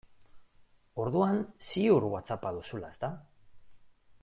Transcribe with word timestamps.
Orduan 1.03 1.37
ziur 1.67 2.09
Whatsapp-a 2.15 2.55
duzula, 2.57 2.91
ezta? 2.99 3.13